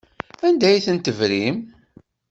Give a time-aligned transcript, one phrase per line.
[0.47, 1.57] Anda ay ten-tebrim?